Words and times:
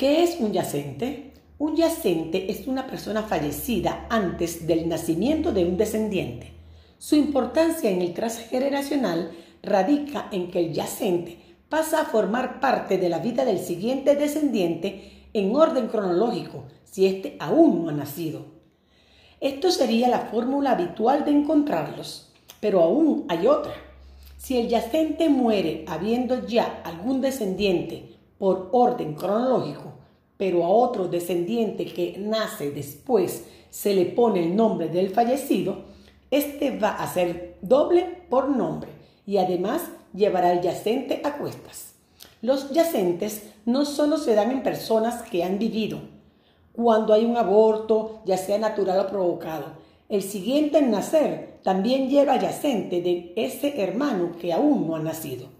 ¿Qué 0.00 0.22
es 0.22 0.40
un 0.40 0.54
yacente? 0.54 1.34
Un 1.58 1.76
yacente 1.76 2.50
es 2.50 2.66
una 2.66 2.86
persona 2.86 3.22
fallecida 3.22 4.06
antes 4.08 4.66
del 4.66 4.88
nacimiento 4.88 5.52
de 5.52 5.66
un 5.66 5.76
descendiente. 5.76 6.54
Su 6.96 7.16
importancia 7.16 7.90
en 7.90 8.00
el 8.00 8.14
transgeneracional 8.14 9.32
radica 9.62 10.30
en 10.32 10.50
que 10.50 10.60
el 10.60 10.72
yacente 10.72 11.36
pasa 11.68 12.00
a 12.00 12.04
formar 12.06 12.60
parte 12.60 12.96
de 12.96 13.10
la 13.10 13.18
vida 13.18 13.44
del 13.44 13.58
siguiente 13.58 14.16
descendiente 14.16 15.26
en 15.34 15.54
orden 15.54 15.88
cronológico, 15.88 16.64
si 16.84 17.04
éste 17.04 17.36
aún 17.38 17.84
no 17.84 17.90
ha 17.90 17.92
nacido. 17.92 18.46
Esto 19.38 19.70
sería 19.70 20.08
la 20.08 20.20
fórmula 20.20 20.70
habitual 20.70 21.26
de 21.26 21.32
encontrarlos, 21.32 22.32
pero 22.58 22.82
aún 22.82 23.26
hay 23.28 23.46
otra. 23.46 23.74
Si 24.38 24.56
el 24.56 24.68
yacente 24.68 25.28
muere 25.28 25.84
habiendo 25.86 26.46
ya 26.46 26.80
algún 26.86 27.20
descendiente 27.20 28.19
por 28.40 28.70
orden 28.72 29.12
cronológico, 29.12 29.92
pero 30.38 30.64
a 30.64 30.68
otro 30.70 31.08
descendiente 31.08 31.84
que 31.84 32.16
nace 32.18 32.70
después 32.70 33.44
se 33.68 33.92
le 33.94 34.06
pone 34.06 34.42
el 34.42 34.56
nombre 34.56 34.88
del 34.88 35.10
fallecido, 35.10 35.82
este 36.30 36.78
va 36.78 36.92
a 36.92 37.06
ser 37.06 37.58
doble 37.60 38.22
por 38.30 38.48
nombre 38.48 38.88
y 39.26 39.36
además 39.36 39.82
llevará 40.14 40.52
el 40.54 40.62
yacente 40.62 41.20
a 41.22 41.36
cuestas. 41.36 41.92
Los 42.40 42.70
yacentes 42.70 43.42
no 43.66 43.84
solo 43.84 44.16
se 44.16 44.34
dan 44.34 44.50
en 44.50 44.62
personas 44.62 45.20
que 45.20 45.44
han 45.44 45.58
vivido, 45.58 45.98
cuando 46.72 47.12
hay 47.12 47.26
un 47.26 47.36
aborto, 47.36 48.22
ya 48.24 48.38
sea 48.38 48.56
natural 48.56 49.00
o 49.00 49.06
provocado. 49.06 49.66
El 50.08 50.22
siguiente 50.22 50.78
en 50.78 50.90
nacer 50.90 51.58
también 51.62 52.08
lleva 52.08 52.40
yacente 52.40 53.02
de 53.02 53.34
ese 53.36 53.82
hermano 53.82 54.32
que 54.40 54.54
aún 54.54 54.86
no 54.86 54.96
ha 54.96 55.00
nacido. 55.00 55.59